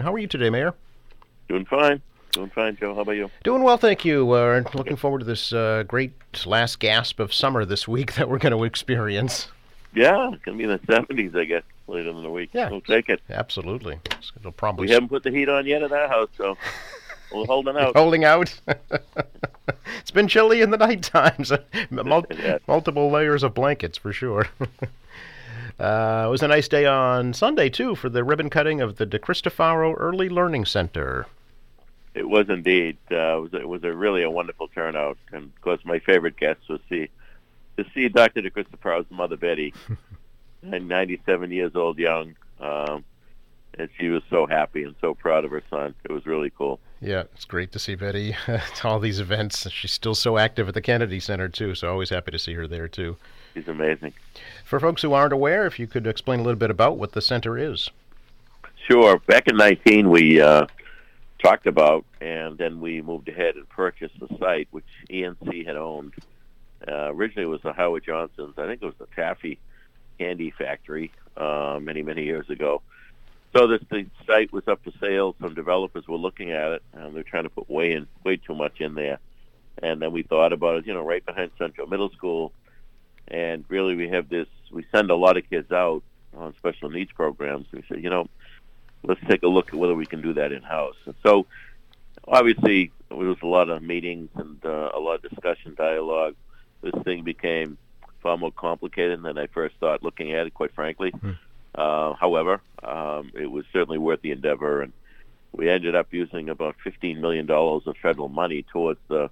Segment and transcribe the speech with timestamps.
[0.00, 0.74] How are you today, Mayor?
[1.48, 2.00] Doing fine.
[2.32, 2.94] Doing fine, Joe.
[2.94, 3.30] How about you?
[3.42, 4.30] Doing well, thank you.
[4.30, 6.12] Uh, looking forward to this uh, great
[6.46, 9.48] last gasp of summer this week that we're going to experience.
[9.92, 12.50] Yeah, it's going to be in the 70s, I guess, later in the week.
[12.52, 12.70] Yeah.
[12.70, 13.20] We'll take it.
[13.28, 13.98] Absolutely.
[14.38, 16.56] It'll probably We haven't put the heat on yet at our house, so
[17.34, 17.96] we're holding out.
[17.96, 18.54] holding out.
[19.98, 21.50] it's been chilly in the night times.
[21.90, 22.58] Mul- Yeah.
[22.68, 24.46] multiple layers of blankets for sure.
[25.80, 29.06] Uh, it was a nice day on Sunday too for the ribbon cutting of the
[29.06, 31.26] DeCristofaro Early Learning Center.
[32.14, 32.98] It was indeed.
[33.10, 35.16] Uh, it, was, it was a really a wonderful turnout.
[35.32, 37.08] And, of course, my favorite guest was see,
[37.78, 38.42] to see Dr.
[38.42, 39.72] DeCristofaro's mother, Betty,
[40.62, 42.34] 97 years old, young.
[42.60, 43.04] Um,
[43.78, 45.94] and she was so happy and so proud of her son.
[46.04, 46.78] It was really cool.
[47.00, 49.70] Yeah, it's great to see Betty at all these events.
[49.70, 52.66] She's still so active at the Kennedy Center too, so always happy to see her
[52.66, 53.16] there too.
[53.54, 54.14] She's amazing.
[54.64, 57.20] For folks who aren't aware, if you could explain a little bit about what the
[57.20, 57.90] center is.
[58.88, 59.18] Sure.
[59.18, 60.66] Back in 19, we uh,
[61.42, 66.14] talked about, and then we moved ahead and purchased the site, which ENC had owned.
[66.86, 68.54] Uh, originally, it was the Howard Johnson's.
[68.56, 69.58] I think it was the Taffy
[70.18, 72.82] Candy Factory uh, many, many years ago.
[73.54, 75.34] So this the site was up for sale.
[75.40, 78.54] Some developers were looking at it, and they're trying to put way in, way too
[78.54, 79.18] much in there.
[79.82, 82.52] And then we thought about it, you know, right behind Central Middle School.
[83.30, 84.48] And really, we have this.
[84.70, 86.02] We send a lot of kids out
[86.36, 87.66] on special needs programs.
[87.72, 88.28] We said, you know,
[89.02, 90.96] let's take a look at whether we can do that in house.
[91.06, 91.46] And so,
[92.26, 96.34] obviously, there was a lot of meetings and uh, a lot of discussion, dialogue.
[96.82, 97.78] This thing became
[98.22, 101.12] far more complicated than I first thought looking at it, quite frankly.
[101.74, 104.92] Uh, however, um, it was certainly worth the endeavor, and
[105.52, 109.30] we ended up using about $15 million of federal money towards the,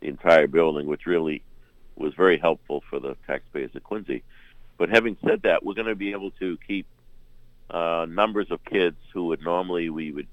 [0.00, 1.42] the entire building, which really
[1.96, 4.22] was very helpful for the taxpayers of Quincy.
[4.78, 6.86] But having said that, we're going to be able to keep
[7.68, 10.28] uh, numbers of kids who would normally we would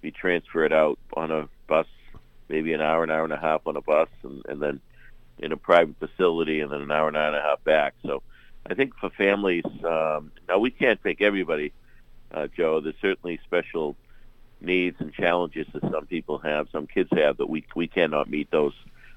[0.00, 1.86] be transferred out on a bus,
[2.48, 4.80] maybe an hour, an hour and a half on a bus, and, and then
[5.38, 7.94] in a private facility, and then an hour, an hour and a half back.
[8.04, 8.22] So
[8.66, 11.72] I think for families, um, now we can't take everybody,
[12.32, 12.80] uh, Joe.
[12.80, 13.96] There's certainly special
[14.60, 18.50] needs and challenges that some people have, some kids have, that we we cannot meet
[18.50, 18.74] those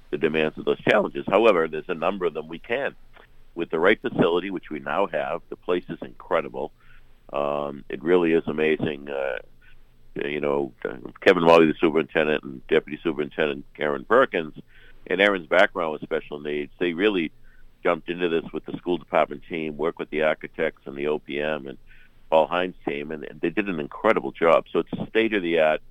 [0.09, 1.25] the demands of those challenges.
[1.27, 2.95] However, there's a number of them we can.
[3.55, 6.71] With the right facility, which we now have, the place is incredible.
[7.33, 9.09] Um, it really is amazing.
[9.09, 9.39] Uh,
[10.15, 10.73] you know,
[11.21, 14.53] Kevin Wally, the superintendent, and Deputy Superintendent Aaron Perkins,
[15.07, 17.31] and Aaron's background with special needs, they really
[17.83, 21.69] jumped into this with the school department team, worked with the architects and the OPM
[21.69, 21.77] and
[22.29, 24.65] Paul Hines team, and, and they did an incredible job.
[24.71, 25.81] So it's state of the art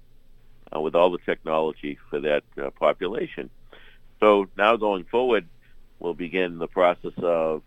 [0.74, 3.50] uh, with all the technology for that uh, population.
[4.20, 5.46] So now going forward,
[5.98, 7.62] we'll begin the process of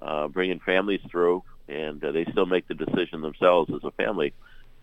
[0.00, 4.32] uh, bringing families through, and uh, they still make the decision themselves as a family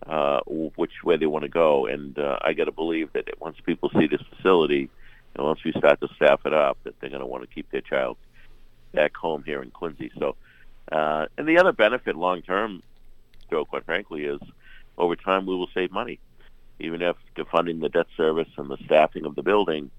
[0.06, 1.86] uh, which way they want to go.
[1.86, 4.88] And uh, I got to believe that once people see this facility,
[5.34, 7.70] and once we start to staff it up, that they're going to want to keep
[7.70, 8.16] their child
[8.92, 10.10] back home here in Quincy.
[10.18, 10.36] So,
[10.90, 12.82] uh, and the other benefit long term,
[13.50, 14.40] Joe, quite frankly, is
[14.98, 16.18] over time we will save money.
[16.80, 19.90] Even after funding the debt service and the staffing of the building,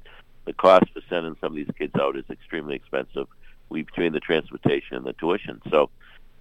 [0.46, 3.28] the cost for sending some of these kids out is extremely expensive.
[3.70, 5.62] We between the transportation and the tuition.
[5.70, 5.90] So,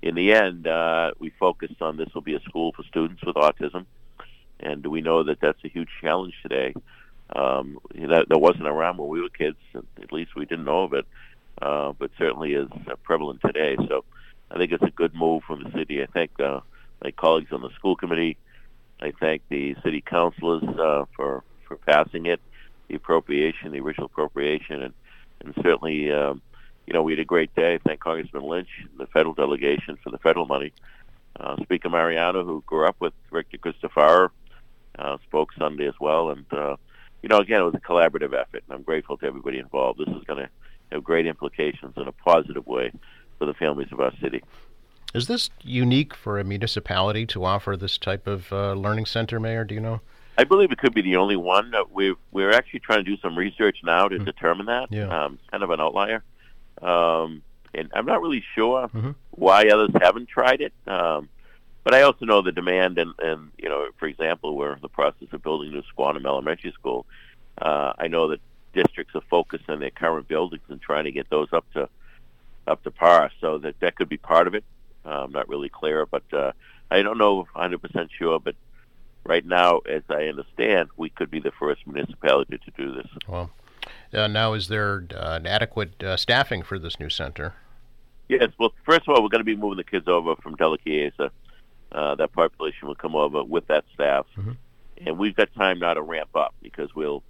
[0.02, 3.36] in the end, uh, we focused on this will be a school for students with
[3.36, 3.84] autism,
[4.58, 6.74] and we know that that's a huge challenge today.
[7.34, 9.58] Um, that, that wasn't around when we were kids.
[9.74, 11.06] At least we didn't know of it,
[11.62, 13.76] uh, but certainly is uh, prevalent today.
[13.88, 14.04] So,
[14.50, 16.02] I think it's a good move from the city.
[16.02, 16.60] I thank uh,
[17.02, 18.36] my colleagues on the school committee.
[19.00, 22.40] I thank the city councilors uh, for for passing it,
[22.90, 24.94] the appropriation, the original appropriation, and
[25.42, 26.12] and certainly.
[26.12, 26.42] Um,
[26.86, 27.78] you know, we had a great day.
[27.86, 28.68] Thank Congressman Lynch,
[28.98, 30.72] the federal delegation for the federal money.
[31.38, 34.30] Uh, Speaker Mariano, who grew up with Rick DeCristofaro,
[34.98, 36.30] uh, spoke Sunday as well.
[36.30, 36.74] And, uh,
[37.22, 40.00] you know, again, it was a collaborative effort, and I'm grateful to everybody involved.
[40.00, 40.48] This is going to
[40.90, 42.90] have great implications in a positive way
[43.38, 44.42] for the families of our city.
[45.14, 49.64] Is this unique for a municipality to offer this type of uh, learning center, Mayor?
[49.64, 50.00] Do you know?
[50.40, 51.70] I believe it could be the only one.
[51.90, 54.90] We're, we're actually trying to do some research now to determine that.
[54.90, 55.08] Yeah.
[55.24, 56.24] Um, kind of an outlier.
[56.80, 57.42] Um,
[57.74, 59.14] and I'm not really sure Mhm.
[59.32, 60.72] why others haven't tried it.
[60.86, 61.28] Um,
[61.84, 64.88] but I also know the demand, and, and you know, for example, we're in the
[64.88, 67.04] process of building a new Squantum Elementary School.
[67.60, 68.40] Uh, I know that
[68.72, 71.86] districts are focused on their current buildings and trying to get those up to
[72.66, 73.30] up to par.
[73.42, 74.64] So that that could be part of it.
[75.04, 76.52] Uh, I'm not really clear, but uh,
[76.90, 78.38] I don't know 100% sure.
[78.40, 78.54] But
[79.24, 83.06] right now, as I understand, we could be the first municipality to do this.
[83.28, 83.50] Well,
[84.12, 87.54] uh, now is there uh, an adequate uh, staffing for this new center?
[88.28, 88.50] Yes.
[88.58, 91.30] Well, first of all, we're going to be moving the kids over from Della Chiesa.
[91.92, 94.26] Uh, that population will come over with that staff.
[94.38, 94.56] Mhm.
[95.04, 97.22] and we've got time now to ramp up because we'll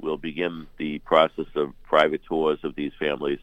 [0.00, 3.40] we'll begin the process of private tours of these families.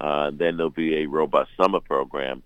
[0.00, 2.42] Uh, then there'll be a robust summer program,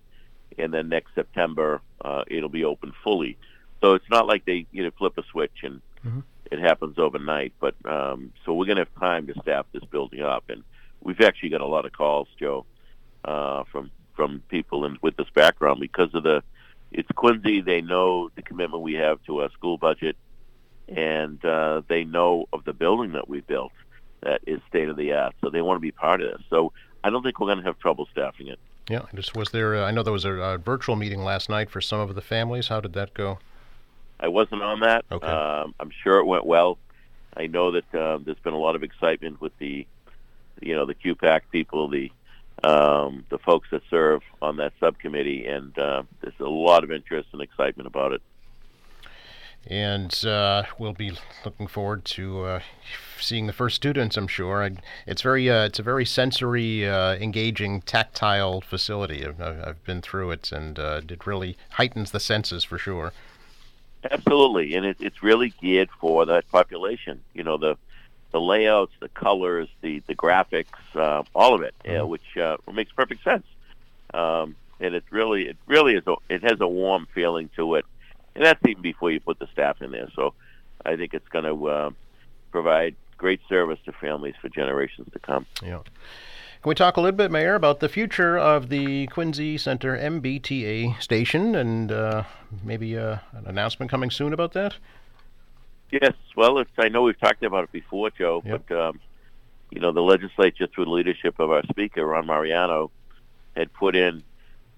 [0.57, 3.37] and then next September uh, it'll be open fully.
[3.81, 6.19] So it's not like they you know flip a switch and mm-hmm.
[6.51, 7.53] it happens overnight.
[7.59, 10.63] But um, so we're going to have time to staff this building up, and
[11.01, 12.65] we've actually got a lot of calls, Joe,
[13.23, 16.43] uh, from from people in, with this background because of the
[16.91, 17.61] it's Quincy.
[17.61, 20.15] They know the commitment we have to our school budget,
[20.87, 23.71] and uh, they know of the building that we built
[24.25, 25.35] that is state of the art.
[25.41, 26.41] So they want to be part of this.
[26.49, 26.73] So
[27.03, 28.59] I don't think we're going to have trouble staffing it.
[28.89, 29.75] Yeah, just was there.
[29.75, 32.21] Uh, I know there was a, a, virtual meeting last night for some of the
[32.21, 32.67] families.
[32.67, 33.39] How did that go?
[34.19, 35.05] I wasn't on that.
[35.11, 35.27] Okay.
[35.27, 36.77] Um, I'm sure it went well.
[37.35, 39.85] I know that uh, there's been a lot of excitement with the,
[40.61, 42.11] you know, the QPAC people, the
[42.63, 47.29] um, the folks that serve on that subcommittee, and uh, there's a lot of interest
[47.33, 48.21] and excitement about it.
[49.67, 51.11] And uh, we'll be
[51.43, 52.59] looking forward to uh,
[53.19, 54.15] seeing the first students.
[54.15, 54.71] I'm sure I,
[55.07, 59.25] it's very uh, it's a very sensory, uh, engaging, tactile facility.
[59.25, 63.11] I've, I've, been through it, and uh, it really heightens the senses for sure.
[64.11, 67.21] Absolutely, and it, it's really geared for that population.
[67.33, 67.77] You know, the
[68.31, 72.01] the layouts, the colors, the the graphics, uh, all of it, mm-hmm.
[72.01, 73.45] uh, which uh, makes perfect sense.
[74.13, 76.03] Um, and it really, it really is.
[76.07, 77.85] A, it has a warm feeling to it,
[78.35, 80.09] and that's even before you put the staff in there.
[80.15, 80.33] So,
[80.85, 81.91] I think it's going to uh,
[82.51, 85.45] provide great service to families for generations to come.
[85.63, 85.79] Yeah.
[86.65, 90.99] Can we talk a little bit, Mayor, about the future of the Quincy Center MBTA
[90.99, 92.23] station and uh,
[92.63, 94.73] maybe uh, an announcement coming soon about that?
[95.91, 98.63] Yes, well, it's, I know we've talked about it before, Joe, yep.
[98.67, 98.99] but um,
[99.69, 102.89] you know the legislature, through the leadership of our Speaker Ron Mariano,
[103.55, 104.23] had put in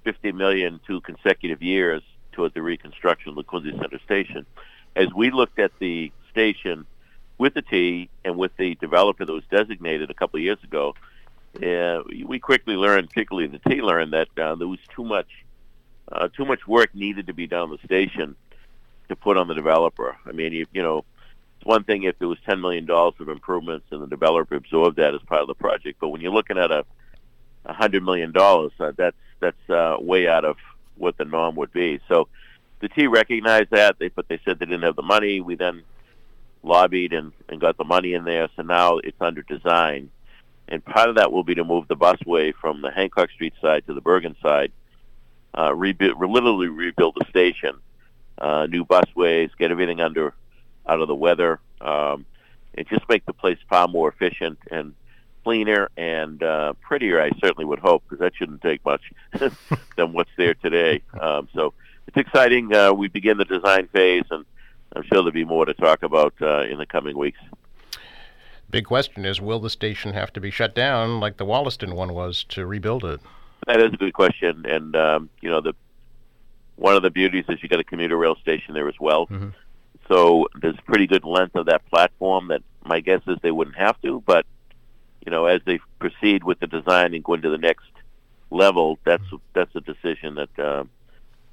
[0.04, 4.46] 50 million two consecutive years toward the reconstruction of the Quincy Center Station.
[4.98, 6.86] As we looked at the station
[7.38, 10.94] with the T and with the developer that was designated a couple of years ago,
[11.64, 15.28] uh, we quickly learned, particularly the T learned, that uh, there was too much
[16.12, 18.36] uh, too much work needed to be done on the station
[19.10, 20.18] to put on the developer.
[20.26, 21.06] I mean, you, you know,
[21.58, 25.16] it's one thing if there was $10 million of improvements and the developer absorbed that
[25.16, 26.86] as part of the project, but when you're looking at a
[27.68, 30.58] $100 million, uh, that's, that's uh, way out of
[30.96, 32.00] what the norm would be.
[32.08, 32.28] So
[32.80, 35.42] the T recognized that, they, but they said they didn't have the money.
[35.42, 35.84] We then
[36.64, 40.10] lobbied and, and got the money in there, so now it's under design.
[40.68, 43.86] And part of that will be to move the busway from the Hancock Street side
[43.88, 44.72] to the Burgin side,
[45.58, 47.80] uh, rebuild, literally rebuild the station
[48.40, 50.34] uh, new busways, get everything under
[50.88, 52.26] out of the weather, um,
[52.76, 54.94] and just make the place far more efficient and
[55.44, 57.22] cleaner and uh, prettier.
[57.22, 59.02] I certainly would hope because that shouldn't take much
[59.96, 61.02] than what's there today.
[61.20, 61.74] Um, so
[62.08, 62.74] it's exciting.
[62.74, 64.46] Uh, we begin the design phase, and
[64.96, 67.40] I'm sure there'll be more to talk about uh, in the coming weeks.
[68.70, 72.14] Big question is, will the station have to be shut down like the Wollaston one
[72.14, 73.22] was to rebuild it?
[73.66, 75.74] That is a good question, and um, you know the
[76.76, 79.28] one of the beauties is you got a commuter rail station there as well.
[79.28, 79.50] Mm-hmm.
[80.08, 84.00] So there's pretty good length of that platform that my guess is they wouldn't have
[84.02, 84.46] to, but
[85.26, 87.92] you know, as they proceed with the design and go into the next
[88.50, 89.24] level, that's
[89.54, 90.84] that's a decision that uh,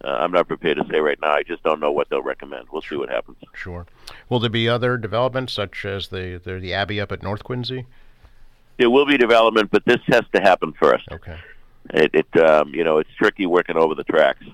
[0.05, 1.33] uh, I'm not prepared to say right now.
[1.33, 2.67] I just don't know what they'll recommend.
[2.73, 3.39] We'll see what happens.
[3.55, 3.87] Sure.
[4.29, 7.87] Will there be other developments such as the the, the Abbey up at North Quincy?
[8.79, 11.07] There will be development, but this has to happen first.
[11.11, 11.39] Okay.
[11.91, 14.45] It, it um, you know, it's tricky working over the tracks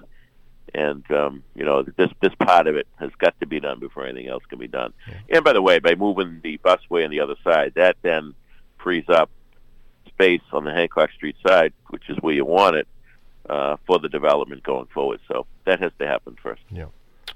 [0.74, 4.06] and um, you know this this part of it has got to be done before
[4.06, 4.92] anything else can be done.
[5.08, 5.36] Yeah.
[5.36, 8.34] And by the way, by moving the busway on the other side, that then
[8.78, 9.30] frees up
[10.08, 12.86] space on the Hancock Street side, which is where you want it
[13.50, 15.20] uh, for the development going forward.
[15.28, 16.62] So that has to happen first.
[16.70, 16.86] Yeah.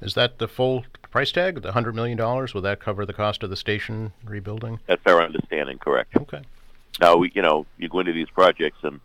[0.01, 2.55] Is that the full price tag, the hundred million dollars?
[2.55, 4.81] Will that cover the cost of the station rebuilding?
[4.87, 5.79] That's our understanding.
[5.79, 6.17] Correct.
[6.17, 6.43] Okay.
[7.01, 9.01] Now we, you know, you go into these projects and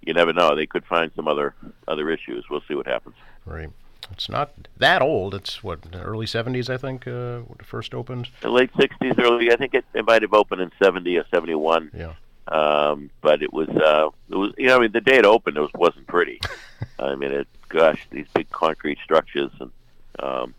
[0.00, 0.56] you never know.
[0.56, 1.54] They could find some other
[1.86, 2.46] other issues.
[2.50, 3.16] We'll see what happens.
[3.44, 3.70] Right.
[4.10, 5.34] It's not that old.
[5.34, 8.28] It's what early '70s, I think, uh, when it first opened.
[8.40, 9.52] The late '60s, early.
[9.52, 11.90] I think it, it might have opened in '70 or '71.
[11.94, 12.14] Yeah.
[12.52, 15.56] Um, but it was, uh, it was, you know, I mean, the day it opened,
[15.56, 16.38] it was, wasn't pretty.
[16.98, 19.70] I mean, it, gosh, these big concrete structures, and
[20.18, 20.54] um,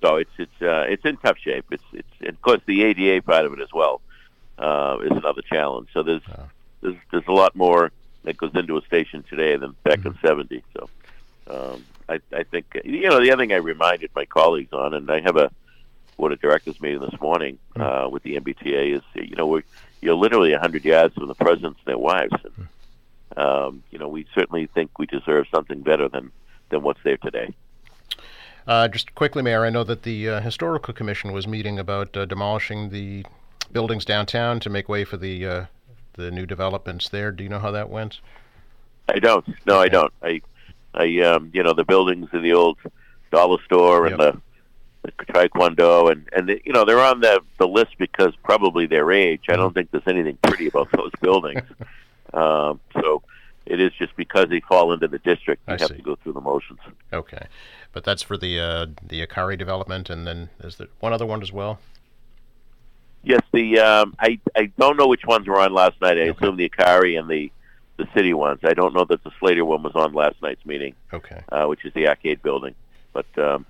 [0.00, 1.64] so it's it's uh, it's in tough shape.
[1.72, 4.00] It's it's, and of course, the ADA part of it as well
[4.58, 5.88] uh, is another challenge.
[5.92, 6.44] So there's uh.
[6.82, 7.90] there's there's a lot more
[8.22, 10.08] that goes into a station today than back mm-hmm.
[10.08, 10.62] in '70.
[10.76, 10.88] So.
[11.46, 15.10] Um, I, I think you know the other thing I reminded my colleagues on, and
[15.10, 15.50] I have a
[16.16, 17.82] board of directors meeting this morning hmm.
[17.82, 19.46] uh, with the MBTA is you know
[20.04, 22.68] we're you're literally a hundred yards from the presidents and their wives, and
[23.36, 26.30] um, you know we certainly think we deserve something better than
[26.70, 27.54] than what's there today.
[28.66, 32.24] Uh, just quickly, Mayor, I know that the uh, Historical Commission was meeting about uh,
[32.24, 33.24] demolishing the
[33.72, 35.64] buildings downtown to make way for the uh,
[36.14, 37.30] the new developments there.
[37.32, 38.20] Do you know how that went?
[39.08, 39.44] I don't.
[39.66, 40.12] No, I don't.
[40.22, 40.40] I,
[40.94, 42.78] I, um, you know, the buildings in the old
[43.30, 44.18] dollar store and Yep.
[44.18, 44.42] the, the
[45.12, 49.44] taekwondo, and and the, you know they're on the the list because probably their age.
[49.48, 51.62] I don't think there's anything pretty about those buildings.
[52.32, 53.22] um, so
[53.66, 55.62] it is just because they fall into the district.
[55.68, 55.96] You I have see.
[55.96, 56.80] to go through the motions.
[57.12, 57.46] Okay,
[57.92, 61.42] but that's for the uh, the Akari development, and then is there one other one
[61.42, 61.78] as well?
[63.22, 66.18] Yes, the um, I I don't know which ones were on last night.
[66.18, 66.30] I Okay.
[66.44, 67.50] assume the Akari and the
[67.96, 68.60] the city ones.
[68.64, 70.94] I don't know that the Slater one was on last night's meeting.
[71.12, 72.74] Okay, uh, which is the arcade building.
[73.12, 73.64] But um,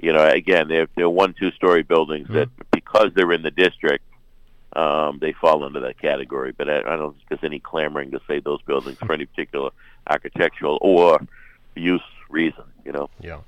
[0.00, 4.04] you know, again, they're they're one two story buildings that because they're in the district,
[4.74, 6.52] um, they fall into that category.
[6.52, 9.70] But I, I don't think there's any clamoring to say those buildings for any particular
[10.06, 11.20] architectural or
[11.74, 12.64] use reason.
[12.84, 13.38] You know, yeah.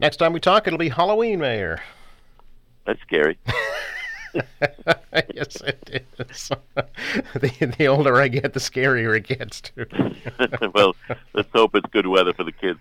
[0.00, 1.80] Next time we talk, it'll be Halloween, Mayor.
[2.84, 3.38] that's scary.
[4.34, 6.50] yes, it is.
[7.34, 9.86] the, the older I get, the scarier it gets, too.
[10.74, 10.96] well,
[11.34, 12.80] let's hope it's good weather for the kids.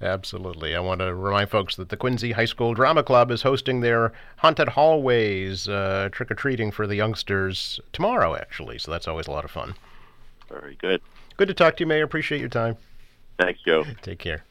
[0.00, 0.74] Absolutely.
[0.74, 4.12] I want to remind folks that the Quincy High School Drama Club is hosting their
[4.36, 8.78] Haunted Hallways uh, trick or treating for the youngsters tomorrow, actually.
[8.78, 9.74] So that's always a lot of fun.
[10.48, 11.00] Very good.
[11.36, 12.04] Good to talk to you, Mayor.
[12.04, 12.76] Appreciate your time.
[13.38, 13.84] Thanks, Joe.
[14.02, 14.44] Take care.